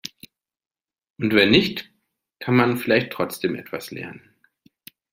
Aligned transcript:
Und 1.19 1.35
wenn 1.35 1.51
nicht, 1.51 1.91
kann 2.39 2.55
man 2.55 2.77
vielleicht 2.79 3.11
trotzdem 3.11 3.53
etwas 3.53 3.91
lernen. 3.91 4.31